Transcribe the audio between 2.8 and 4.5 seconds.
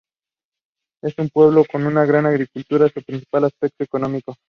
su principal aspecto económico.